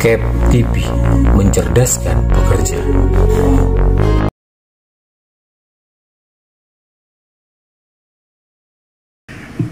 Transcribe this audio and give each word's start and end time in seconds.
Cap 0.00 0.16
TV 0.48 0.80
mencerdaskan 1.36 2.24
pekerja. 2.32 2.80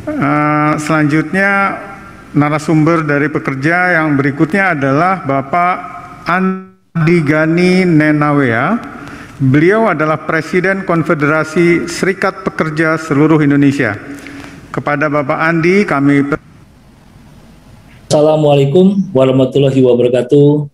Uh, 0.04 0.76
selanjutnya 0.76 1.80
narasumber 2.36 3.08
dari 3.08 3.32
pekerja 3.32 3.96
yang 3.96 4.20
berikutnya 4.20 4.76
adalah 4.76 5.24
Bapak 5.24 5.74
Andi 6.28 7.24
Gani 7.24 7.88
Nenawea. 7.88 8.76
Beliau 9.40 9.88
adalah 9.88 10.28
Presiden 10.28 10.84
Konfederasi 10.84 11.88
Serikat 11.88 12.44
Pekerja 12.44 13.00
seluruh 13.00 13.40
Indonesia. 13.40 13.96
Kepada 14.68 15.08
Bapak 15.08 15.40
Andi 15.40 15.88
kami 15.88 16.20
Assalamualaikum 18.08 19.12
warahmatullahi 19.12 19.84
wabarakatuh. 19.84 20.64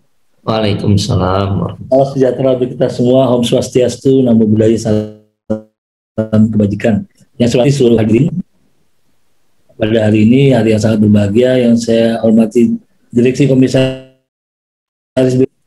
Waalaikumsalam. 0.47 1.83
Salam 1.91 2.07
sejahtera 2.15 2.55
bagi 2.55 2.79
kita 2.79 2.87
semua. 2.87 3.27
Om 3.35 3.43
Swastiastu, 3.43 4.23
Namo 4.23 4.47
Buddhaya, 4.47 4.79
salam 4.79 6.43
kebajikan. 6.47 7.03
Yang 7.35 7.59
selalu 7.59 7.71
seluruh 7.75 7.99
hadirin 7.99 8.31
pada 9.75 10.07
hari 10.07 10.23
ini 10.23 10.55
hari 10.55 10.71
yang 10.71 10.79
sangat 10.79 11.03
berbahagia 11.03 11.59
yang 11.59 11.75
saya 11.75 12.23
hormati 12.23 12.79
Direksi 13.11 13.51
Komisaris 13.51 13.99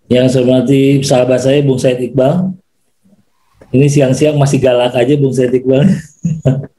yang 0.09 0.25
saya 0.33 0.49
hormati 0.49 1.05
sahabat 1.05 1.45
saya 1.45 1.61
Bung 1.61 1.77
Said 1.77 2.01
Iqbal. 2.01 2.49
Ini 3.77 3.93
siang-siang 3.93 4.41
masih 4.41 4.57
galak 4.57 4.97
aja 4.97 5.21
Bung 5.21 5.37
Said 5.37 5.53
Iqbal. 5.53 5.85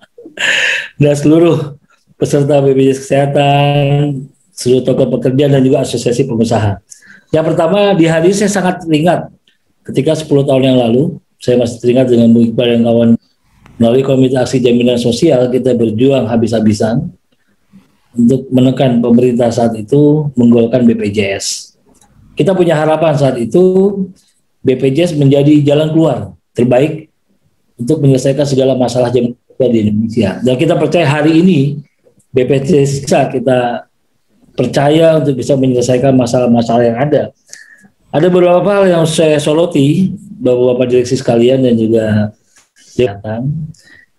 Dan 0.98 1.14
seluruh 1.14 1.78
peserta 2.18 2.58
BPJS 2.58 3.06
Kesehatan, 3.06 4.26
seluruh 4.60 4.84
tokoh 4.84 5.08
pekerja 5.16 5.48
dan 5.48 5.64
juga 5.64 5.88
asosiasi 5.88 6.28
pengusaha. 6.28 6.84
Yang 7.32 7.46
pertama 7.56 7.96
di 7.96 8.12
hari 8.12 8.36
saya 8.36 8.52
sangat 8.52 8.84
teringat 8.84 9.32
ketika 9.88 10.20
10 10.20 10.28
tahun 10.44 10.64
yang 10.68 10.78
lalu 10.84 11.16
saya 11.40 11.56
masih 11.56 11.80
teringat 11.80 12.12
dengan 12.12 12.36
Bu 12.36 12.44
Iqbal 12.44 12.76
dan 12.76 12.82
kawan 12.84 13.10
melalui 13.80 14.04
Komite 14.04 14.36
Aksi 14.36 14.60
Jaminan 14.60 15.00
Sosial 15.00 15.48
kita 15.48 15.72
berjuang 15.80 16.28
habis-habisan 16.28 17.08
untuk 18.12 18.52
menekan 18.52 19.00
pemerintah 19.00 19.48
saat 19.48 19.72
itu 19.80 20.28
menggolkan 20.36 20.84
BPJS. 20.84 21.80
Kita 22.36 22.52
punya 22.52 22.76
harapan 22.76 23.16
saat 23.16 23.40
itu 23.40 23.96
BPJS 24.60 25.16
menjadi 25.16 25.64
jalan 25.64 25.96
keluar 25.96 26.36
terbaik 26.52 27.08
untuk 27.80 28.04
menyelesaikan 28.04 28.44
segala 28.44 28.76
masalah 28.76 29.08
jaminan 29.08 29.40
di 29.56 29.80
Indonesia. 29.88 30.44
Dan 30.44 30.60
kita 30.60 30.76
percaya 30.76 31.08
hari 31.08 31.40
ini 31.40 31.60
BPJS 32.36 33.08
kita 33.08 33.89
percaya 34.60 35.24
untuk 35.24 35.40
bisa 35.40 35.56
menyelesaikan 35.56 36.12
masalah-masalah 36.20 36.84
yang 36.84 37.00
ada. 37.00 37.24
Ada 38.12 38.28
beberapa 38.28 38.68
hal 38.68 38.92
yang 38.92 39.06
saya 39.08 39.40
soroti, 39.40 40.12
Bapak-Bapak 40.44 40.86
Direksi 40.92 41.16
sekalian 41.16 41.64
dan 41.64 41.80
juga 41.80 42.36
kesehatan. 42.76 43.48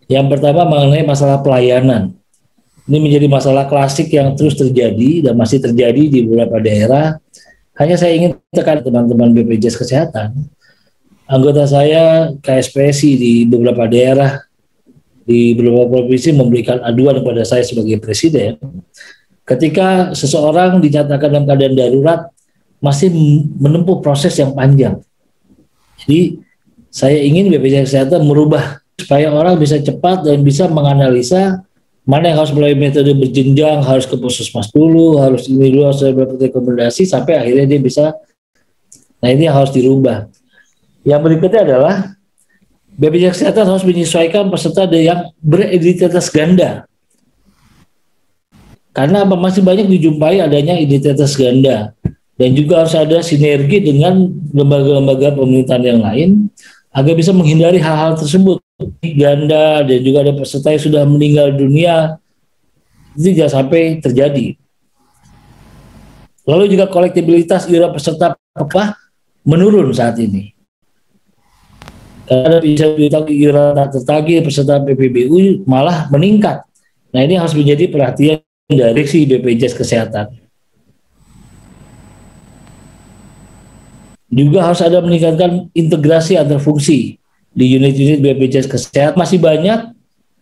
Yang 0.08 0.26
pertama 0.32 0.64
mengenai 0.64 1.04
masalah 1.04 1.44
pelayanan. 1.44 2.16
Ini 2.88 2.98
menjadi 2.98 3.26
masalah 3.28 3.68
klasik 3.68 4.08
yang 4.10 4.32
terus 4.34 4.56
terjadi 4.56 5.28
dan 5.28 5.36
masih 5.36 5.60
terjadi 5.60 6.08
di 6.08 6.24
beberapa 6.24 6.56
daerah. 6.58 7.20
Hanya 7.76 8.00
saya 8.00 8.16
ingin 8.16 8.40
tekan 8.50 8.80
teman-teman 8.80 9.30
BPJS 9.36 9.76
Kesehatan. 9.78 10.34
Anggota 11.30 11.68
saya 11.68 12.34
KSPSI 12.42 13.10
di 13.14 13.32
beberapa 13.46 13.86
daerah 13.86 14.42
di 15.22 15.54
beberapa 15.54 15.86
provinsi 15.86 16.34
memberikan 16.34 16.82
aduan 16.82 17.22
kepada 17.22 17.46
saya 17.46 17.62
sebagai 17.62 18.02
presiden 18.02 18.58
ketika 19.50 20.14
seseorang 20.14 20.78
dinyatakan 20.78 21.26
dalam 21.26 21.44
keadaan 21.46 21.74
darurat 21.74 22.20
masih 22.78 23.10
menempuh 23.58 23.98
proses 23.98 24.38
yang 24.38 24.54
panjang. 24.54 25.02
Jadi 26.00 26.40
saya 26.88 27.18
ingin 27.18 27.50
BPJS 27.50 27.90
Kesehatan 27.90 28.24
merubah 28.24 28.78
supaya 28.96 29.34
orang 29.34 29.58
bisa 29.58 29.76
cepat 29.82 30.24
dan 30.24 30.40
bisa 30.46 30.70
menganalisa 30.70 31.66
mana 32.08 32.32
yang 32.32 32.38
harus 32.42 32.50
melalui 32.56 32.78
metode 32.78 33.12
berjenjang, 33.12 33.84
harus 33.84 34.08
ke 34.08 34.16
puskesmas 34.16 34.72
dulu, 34.72 35.20
harus 35.20 35.46
ini 35.46 35.70
dulu, 35.70 35.92
harus 35.92 36.00
dapat 36.00 36.40
rekomendasi 36.50 37.06
sampai 37.06 37.38
akhirnya 37.38 37.66
dia 37.76 37.80
bisa. 37.82 38.04
Nah 39.20 39.28
ini 39.28 39.46
yang 39.46 39.54
harus 39.54 39.70
dirubah. 39.70 40.26
Yang 41.04 41.20
berikutnya 41.26 41.60
adalah 41.66 41.94
BPJS 42.96 43.44
Kesehatan 43.44 43.66
harus 43.68 43.84
menyesuaikan 43.84 44.48
peserta 44.48 44.88
yang 44.94 45.28
beridentitas 45.42 46.32
ganda 46.32 46.89
karena 48.90 49.22
apa 49.22 49.38
masih 49.38 49.62
banyak 49.62 49.86
dijumpai 49.86 50.42
adanya 50.42 50.74
identitas 50.74 51.38
ganda 51.38 51.94
dan 52.40 52.56
juga 52.56 52.82
harus 52.82 52.96
ada 52.96 53.20
sinergi 53.20 53.84
dengan 53.84 54.26
lembaga-lembaga 54.50 55.36
pemerintahan 55.36 55.84
yang 55.84 56.00
lain 56.00 56.30
agar 56.90 57.12
bisa 57.14 57.30
menghindari 57.30 57.78
hal-hal 57.78 58.18
tersebut. 58.18 58.58
Ganda 59.04 59.84
dan 59.84 60.00
juga 60.00 60.24
ada 60.24 60.32
peserta 60.32 60.72
yang 60.72 60.80
sudah 60.80 61.02
meninggal 61.04 61.52
dunia 61.52 62.16
itu 63.12 63.36
jangan 63.36 63.60
sampai 63.60 64.00
terjadi. 64.00 64.56
Lalu 66.48 66.64
juga 66.72 66.88
kolektibilitas 66.88 67.68
iuran 67.68 67.92
peserta 67.92 68.40
apa 68.56 68.96
menurun 69.44 69.92
saat 69.92 70.16
ini. 70.16 70.56
Karena 72.24 72.56
bisa 72.64 72.88
ditagih 72.96 73.36
iuran 73.36 73.76
tak 73.76 74.00
tertagih 74.00 74.40
peserta 74.40 74.80
PPBU 74.80 75.68
malah 75.68 76.08
meningkat. 76.08 76.64
Nah 77.12 77.20
ini 77.20 77.36
harus 77.36 77.52
menjadi 77.52 77.84
perhatian 77.92 78.40
dari 78.70 79.02
si 79.02 79.26
BPJS 79.26 79.74
Kesehatan. 79.74 80.30
Juga 84.30 84.62
harus 84.62 84.78
ada 84.78 85.02
meningkatkan 85.02 85.66
integrasi 85.74 86.38
antar 86.38 86.62
fungsi 86.62 87.18
di 87.50 87.64
unit-unit 87.74 88.22
BPJS 88.22 88.70
Kesehatan. 88.70 89.18
Masih 89.18 89.42
banyak 89.42 89.90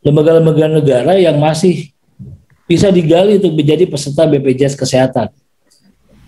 lembaga-lembaga 0.05 0.69
negara 0.69 1.17
yang 1.17 1.41
masih 1.41 1.89
bisa 2.69 2.93
digali 2.93 3.41
untuk 3.41 3.57
menjadi 3.57 3.89
peserta 3.89 4.29
BPJS 4.29 4.77
Kesehatan. 4.77 5.33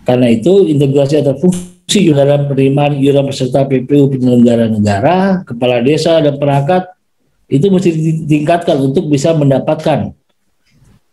Karena 0.01 0.33
itu 0.33 0.65
integrasi 0.65 1.21
antar 1.21 1.37
fungsi 1.37 2.09
dalam 2.09 2.49
penerimaan 2.49 2.97
iuran 2.97 3.29
peserta 3.29 3.61
PPU 3.69 4.09
penyelenggara 4.09 4.65
negara, 4.65 5.45
kepala 5.45 5.85
desa 5.85 6.17
dan 6.17 6.41
perangkat 6.41 6.89
itu 7.45 7.69
mesti 7.69 7.93
ditingkatkan 8.25 8.79
untuk 8.89 9.05
bisa 9.05 9.37
mendapatkan 9.37 10.17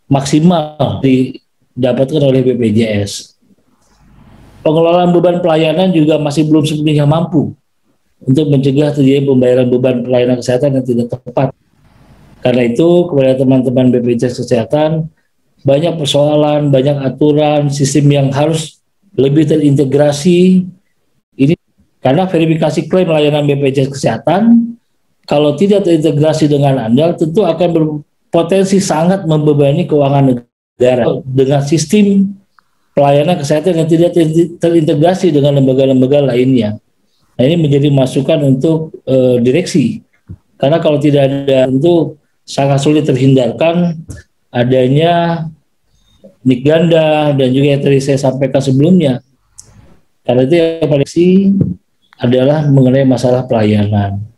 maksimal 0.09 0.99
didapatkan 0.99 2.21
oleh 2.25 2.41
BPJS. 2.43 3.37
Pengelolaan 4.65 5.15
beban 5.15 5.39
pelayanan 5.39 5.95
juga 5.95 6.19
masih 6.19 6.49
belum 6.49 6.67
sepenuhnya 6.67 7.07
mampu 7.07 7.55
untuk 8.19 8.51
mencegah 8.51 8.91
terjadi 8.91 9.23
pembayaran 9.23 9.71
beban 9.71 10.03
pelayanan 10.03 10.43
kesehatan 10.43 10.75
yang 10.75 10.85
tidak 10.85 11.07
tepat. 11.15 11.55
Karena 12.39 12.67
itu, 12.67 13.07
kepada 13.07 13.35
teman-teman 13.39 13.91
BPJS 13.95 14.43
Kesehatan, 14.43 15.11
banyak 15.63 15.99
persoalan, 15.99 16.71
banyak 16.71 16.97
aturan, 17.03 17.67
sistem 17.67 18.07
yang 18.11 18.27
harus 18.31 18.79
lebih 19.15 19.43
terintegrasi. 19.43 20.63
Ini 21.35 21.55
karena 21.99 22.27
verifikasi 22.27 22.87
klaim 22.87 23.11
layanan 23.11 23.43
BPJS 23.43 23.91
Kesehatan, 23.91 24.75
kalau 25.27 25.55
tidak 25.59 25.83
terintegrasi 25.83 26.47
dengan 26.47 26.79
andal, 26.79 27.15
tentu 27.19 27.43
akan 27.43 27.69
potensi 28.29 28.77
sangat 28.77 29.25
membebani 29.25 29.89
keuangan 29.89 30.25
negara 30.33 31.19
dengan 31.25 31.61
sistem 31.65 32.37
pelayanan 32.93 33.37
kesehatan 33.41 33.83
yang 33.83 33.89
tidak 33.89 34.11
terintegrasi 34.61 35.33
dengan 35.33 35.57
lembaga-lembaga 35.57 36.33
lainnya. 36.33 36.77
Nah, 37.39 37.43
ini 37.47 37.55
menjadi 37.55 37.87
masukan 37.89 38.39
untuk 38.43 38.93
e, 39.07 39.39
direksi. 39.39 40.03
Karena 40.59 40.83
kalau 40.83 40.99
tidak 40.99 41.31
ada 41.31 41.71
tentu 41.71 42.19
sangat 42.43 42.83
sulit 42.83 43.07
terhindarkan 43.07 43.95
adanya 44.51 45.47
nik 46.43 46.67
ganda 46.67 47.31
dan 47.31 47.47
juga 47.55 47.67
yang 47.77 47.81
tadi 47.81 47.99
saya 48.03 48.19
sampaikan 48.19 48.59
sebelumnya. 48.59 49.23
Karena 50.27 50.43
itu 50.43 50.55
yang 50.59 50.89
paling 50.91 51.09
adalah 52.19 52.67
mengenai 52.67 53.07
masalah 53.07 53.47
pelayanan 53.47 54.28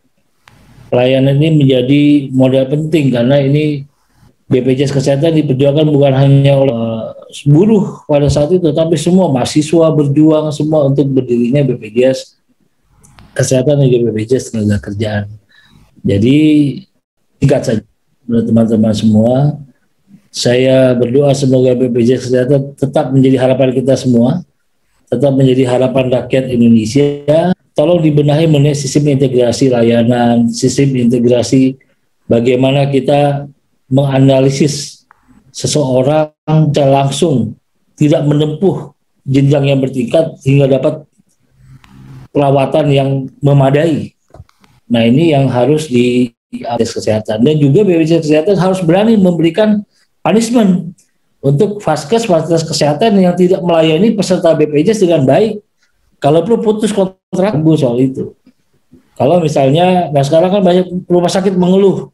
pelayanan 0.92 1.40
ini 1.40 1.48
menjadi 1.56 2.02
modal 2.36 2.68
penting 2.68 3.16
karena 3.16 3.40
ini 3.40 3.88
BPJS 4.52 4.92
Kesehatan 4.92 5.32
diperjuangkan 5.40 5.88
bukan 5.88 6.12
hanya 6.12 6.52
oleh 6.60 6.76
uh, 6.76 7.16
buruh 7.48 8.04
pada 8.04 8.28
saat 8.28 8.52
itu, 8.52 8.68
tapi 8.76 9.00
semua 9.00 9.32
mahasiswa 9.32 9.88
berjuang 9.88 10.52
semua 10.52 10.84
untuk 10.92 11.08
berdirinya 11.08 11.64
BPJS 11.64 12.36
Kesehatan 13.32 13.80
dan 13.80 13.88
BPJS 13.88 14.52
Tenaga 14.52 14.76
Kerjaan. 14.84 15.32
Jadi 16.04 16.36
tingkat 17.40 17.62
saja 17.64 17.82
teman-teman 18.28 18.92
semua. 18.92 19.56
Saya 20.28 20.92
berdoa 20.92 21.32
semoga 21.32 21.72
BPJS 21.72 22.28
Kesehatan 22.28 22.76
tetap 22.76 23.08
menjadi 23.08 23.40
harapan 23.40 23.72
kita 23.72 23.96
semua, 23.96 24.44
tetap 25.08 25.32
menjadi 25.32 25.64
harapan 25.64 26.12
rakyat 26.12 26.52
Indonesia 26.52 27.56
tolong 27.72 28.00
dibenahi 28.00 28.48
mengenai 28.48 28.76
sistem 28.76 29.16
integrasi 29.16 29.72
layanan, 29.72 30.48
sistem 30.52 30.96
integrasi 30.96 31.76
bagaimana 32.28 32.88
kita 32.88 33.48
menganalisis 33.88 35.04
seseorang 35.52 36.32
secara 36.72 37.04
langsung 37.04 37.56
tidak 37.96 38.24
menempuh 38.24 38.96
jenjang 39.28 39.68
yang 39.68 39.78
bertingkat 39.80 40.32
hingga 40.42 40.66
dapat 40.80 41.04
perawatan 42.32 42.86
yang 42.88 43.10
memadai. 43.44 44.16
Nah 44.88 45.04
ini 45.04 45.32
yang 45.32 45.48
harus 45.48 45.88
di 45.88 46.32
BPJS 46.52 46.92
Kesehatan 47.00 47.38
dan 47.44 47.54
juga 47.56 47.84
BPJS 47.84 48.28
Kesehatan 48.28 48.56
harus 48.60 48.80
berani 48.84 49.16
memberikan 49.16 49.84
punishment 50.24 50.92
untuk 51.42 51.80
vaskes 51.82 52.28
fasilitas 52.28 52.62
kesehatan 52.62 53.18
yang 53.18 53.34
tidak 53.34 53.60
melayani 53.64 54.14
peserta 54.14 54.52
BPJS 54.54 55.04
dengan 55.04 55.24
baik. 55.26 55.60
Kalau 56.22 56.46
perlu 56.46 56.62
putus 56.62 56.94
kontrak 56.94 57.21
bu 57.32 57.72
soal 57.74 57.96
itu. 58.04 58.36
Kalau 59.16 59.40
misalnya, 59.40 60.12
nah 60.12 60.20
sekarang 60.20 60.60
kan 60.60 60.62
banyak 60.64 60.86
rumah 61.08 61.32
sakit 61.32 61.56
mengeluh 61.56 62.12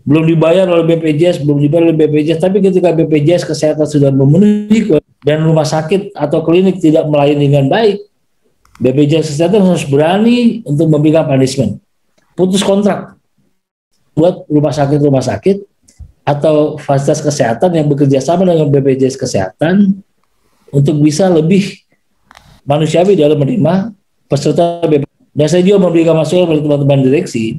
belum 0.00 0.24
dibayar 0.26 0.64
oleh 0.64 0.96
BPJS, 0.96 1.44
belum 1.44 1.60
dibayar 1.60 1.92
oleh 1.92 1.96
BPJS, 1.96 2.40
tapi 2.40 2.64
ketika 2.64 2.90
BPJS 2.96 3.44
kesehatan 3.44 3.84
sudah 3.84 4.08
memenuhi 4.08 4.96
dan 5.20 5.44
rumah 5.44 5.68
sakit 5.68 6.16
atau 6.16 6.40
klinik 6.40 6.80
tidak 6.80 7.04
melayani 7.04 7.52
dengan 7.52 7.68
baik, 7.68 8.00
BPJS 8.80 9.36
kesehatan 9.36 9.60
harus 9.60 9.84
berani 9.84 10.64
untuk 10.64 10.88
memberikan 10.88 11.28
punishment. 11.28 11.78
Putus 12.32 12.64
kontrak 12.64 13.20
buat 14.16 14.48
rumah 14.48 14.72
sakit-rumah 14.72 15.20
sakit 15.20 15.68
atau 16.24 16.80
fasilitas 16.80 17.20
kesehatan 17.20 17.70
yang 17.76 17.86
bekerja 17.86 18.24
sama 18.24 18.48
dengan 18.48 18.72
BPJS 18.72 19.20
kesehatan 19.20 20.00
untuk 20.72 20.96
bisa 21.02 21.28
lebih 21.28 21.76
manusiawi 22.64 23.18
dalam 23.20 23.36
menerima 23.36 23.92
peserta 24.30 24.86
BPJS. 24.86 25.18
Dan 25.30 25.46
saya 25.46 25.62
juga 25.66 25.90
memberikan 25.90 26.14
masukan 26.14 26.46
kepada 26.46 26.62
teman-teman 26.62 27.00
direksi 27.06 27.58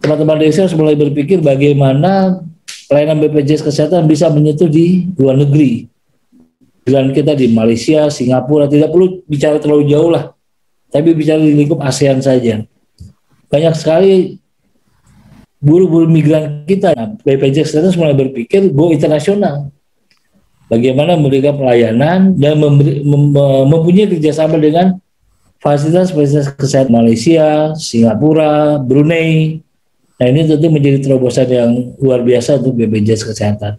teman-teman 0.00 0.38
desa 0.40 0.64
harus 0.64 0.76
mulai 0.76 0.96
berpikir 0.98 1.40
bagaimana 1.40 2.42
pelayanan 2.86 3.18
BPJS 3.24 3.64
Kesehatan 3.64 4.04
bisa 4.06 4.28
menyentuh 4.28 4.68
di 4.68 5.08
luar 5.16 5.40
negeri. 5.40 5.88
Dan 6.86 7.10
kita 7.10 7.34
di 7.34 7.50
Malaysia, 7.50 8.06
Singapura, 8.06 8.70
tidak 8.70 8.94
perlu 8.94 9.26
bicara 9.26 9.58
terlalu 9.58 9.90
jauh 9.90 10.06
lah. 10.06 10.30
Tapi 10.86 11.18
bicara 11.18 11.42
di 11.42 11.50
lingkup 11.58 11.82
ASEAN 11.82 12.22
saja. 12.22 12.62
Banyak 13.50 13.74
sekali 13.74 14.38
buru-buru 15.58 16.06
migran 16.06 16.62
kita. 16.62 16.94
BPJS 17.26 17.74
Kesehatan 17.74 17.98
mulai 17.98 18.14
berpikir 18.14 18.70
go 18.70 18.94
internasional. 18.94 19.74
Bagaimana 20.70 21.18
memberikan 21.18 21.58
pelayanan 21.58 22.34
dan 22.38 22.58
memberi, 22.58 23.02
mem, 23.02 23.34
mempunyai 23.70 24.06
kerjasama 24.10 24.58
dengan 24.58 24.98
fasilitas-fasilitas 25.66 26.54
kesehatan 26.54 26.94
Malaysia, 26.94 27.74
Singapura, 27.74 28.78
Brunei, 28.78 29.66
Nah 30.16 30.32
ini 30.32 30.48
tentu 30.48 30.72
menjadi 30.72 31.04
terobosan 31.04 31.44
yang 31.44 31.92
luar 32.00 32.24
biasa 32.24 32.56
untuk 32.56 32.72
BPJS 32.72 33.20
Kesehatan. 33.20 33.76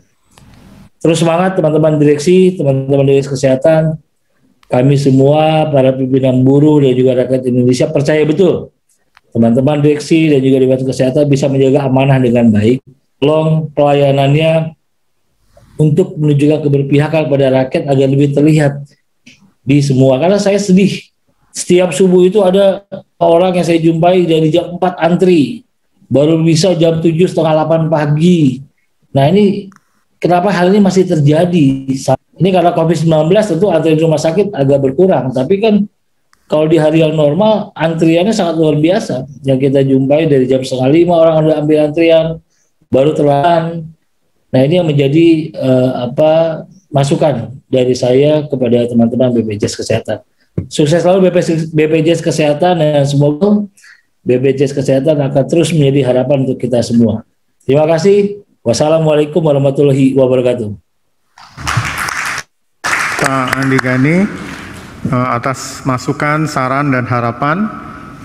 Terus 1.01 1.17
semangat 1.17 1.57
teman-teman 1.57 1.97
direksi, 1.97 2.53
teman-teman 2.53 3.09
direksi 3.09 3.33
kesehatan, 3.33 3.97
kami 4.69 4.97
semua 4.97 5.65
para 5.69 5.93
pimpinan 5.93 6.41
buruh 6.45 6.81
dan 6.81 6.93
juga 6.93 7.25
rakyat 7.25 7.41
Indonesia 7.47 7.85
percaya 7.89 8.21
betul 8.25 8.73
teman-teman 9.31 9.79
direksi 9.85 10.33
dan 10.33 10.41
juga 10.41 10.57
dewan 10.57 10.81
kesehatan 10.81 11.23
bisa 11.29 11.45
menjaga 11.45 11.85
amanah 11.85 12.17
dengan 12.17 12.49
baik. 12.49 12.81
Tolong 13.21 13.69
pelayanannya 13.71 14.73
untuk 15.77 16.17
menunjukkan 16.17 16.65
keberpihakan 16.65 17.23
pada 17.29 17.45
rakyat 17.53 17.83
agar 17.85 18.07
lebih 18.09 18.33
terlihat 18.33 18.81
di 19.61 19.77
semua. 19.85 20.17
Karena 20.17 20.41
saya 20.41 20.57
sedih, 20.57 21.06
setiap 21.57 21.89
subuh 21.89 22.21
itu 22.21 22.45
ada 22.45 22.85
orang 23.17 23.57
yang 23.57 23.65
saya 23.65 23.81
jumpai 23.81 24.29
dari 24.29 24.53
jam 24.53 24.77
4 24.77 24.93
antri 25.01 25.65
baru 26.05 26.37
bisa 26.45 26.77
jam 26.77 27.01
tujuh 27.01 27.25
setengah 27.25 27.57
delapan 27.57 27.89
pagi. 27.89 28.61
Nah 29.09 29.25
ini 29.33 29.73
kenapa 30.21 30.53
hal 30.53 30.69
ini 30.69 30.85
masih 30.85 31.09
terjadi? 31.09 31.89
Ini 32.37 32.49
karena 32.53 32.71
COVID-19 32.77 33.33
tentu 33.33 33.73
antrian 33.73 33.97
rumah 33.97 34.21
sakit 34.21 34.53
agak 34.53 34.79
berkurang, 34.85 35.33
tapi 35.33 35.57
kan 35.57 35.89
kalau 36.45 36.69
di 36.69 36.77
hari 36.77 37.01
yang 37.01 37.17
normal 37.17 37.73
antriannya 37.73 38.31
sangat 38.31 38.55
luar 38.61 38.77
biasa. 38.77 39.25
Yang 39.41 39.57
kita 39.67 39.79
jumpai 39.81 40.29
dari 40.29 40.45
jam 40.45 40.61
setengah 40.61 40.93
lima 40.93 41.13
orang 41.17 41.35
udah 41.43 41.55
ambil 41.65 41.77
antrian, 41.89 42.25
baru 42.93 43.11
terlalu. 43.17 43.89
Nah 44.47 44.61
ini 44.61 44.73
yang 44.79 44.87
menjadi 44.87 45.25
uh, 45.57 45.91
apa 46.07 46.31
masukan 46.87 47.51
dari 47.67 47.97
saya 47.97 48.45
kepada 48.47 48.87
teman-teman 48.87 49.33
BPJS 49.33 49.75
Kesehatan. 49.75 50.23
Sukses 50.65 51.05
selalu 51.05 51.29
BPJS, 51.71 52.25
Kesehatan 52.25 52.81
dan 52.81 53.05
semoga 53.05 53.69
BPJS 54.25 54.73
Kesehatan 54.73 55.21
akan 55.21 55.43
terus 55.45 55.69
menjadi 55.69 56.09
harapan 56.09 56.49
untuk 56.49 56.57
kita 56.57 56.81
semua. 56.81 57.21
Terima 57.61 57.85
kasih. 57.85 58.41
Wassalamualaikum 58.65 59.39
warahmatullahi 59.39 60.17
wabarakatuh. 60.17 60.73
Pak 63.21 63.47
Andi 63.61 63.79
Gani, 63.79 64.17
eh, 65.07 65.27
atas 65.31 65.85
masukan, 65.85 66.49
saran, 66.49 66.91
dan 66.91 67.05
harapan, 67.07 67.69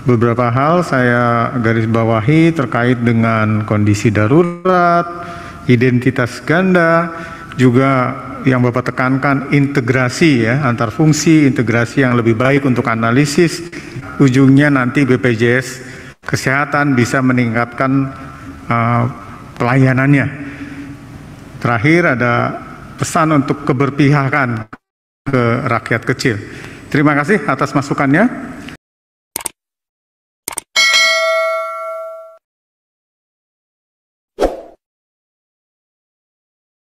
beberapa 0.03 0.51
hal 0.51 0.83
saya 0.83 1.55
garis 1.63 1.87
bawahi 1.87 2.51
terkait 2.51 2.99
dengan 3.03 3.63
kondisi 3.63 4.11
darurat, 4.11 5.07
identitas 5.71 6.43
ganda, 6.43 7.07
juga 7.55 8.13
yang 8.43 8.59
Bapak 8.59 8.91
tekankan 8.91 9.53
integrasi 9.55 10.47
ya 10.47 10.67
antar 10.67 10.91
fungsi, 10.91 11.47
integrasi 11.47 12.03
yang 12.03 12.17
lebih 12.19 12.35
baik 12.35 12.67
untuk 12.67 12.85
analisis. 12.89 13.63
Ujungnya 14.19 14.69
nanti 14.69 15.07
BPJS 15.07 15.67
kesehatan 16.23 16.93
bisa 16.93 17.19
meningkatkan 17.23 18.11
uh, 18.67 19.03
pelayanannya. 19.57 20.27
Terakhir 21.59 22.19
ada 22.19 22.33
pesan 22.99 23.39
untuk 23.39 23.63
keberpihakan 23.63 24.67
ke 25.23 25.43
rakyat 25.63 26.01
kecil. 26.03 26.35
Terima 26.91 27.15
kasih 27.15 27.47
atas 27.47 27.71
masukannya. 27.71 28.52